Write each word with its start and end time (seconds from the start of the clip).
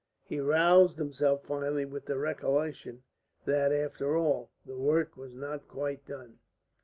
He 0.23 0.39
roused 0.39 0.97
himself 0.97 1.43
finally 1.45 1.85
with 1.85 2.07
the 2.07 2.17
recollection 2.17 3.03
that, 3.45 3.71
after 3.71 4.17
all, 4.17 4.49
the 4.65 4.75
work 4.75 5.15
was 5.15 5.35
not 5.35 5.67
quite 5.67 6.07
done. 6.07 6.39